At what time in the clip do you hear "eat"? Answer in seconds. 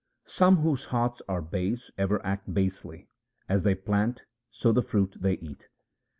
5.33-5.69